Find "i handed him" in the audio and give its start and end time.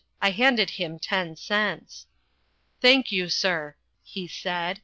0.19-0.97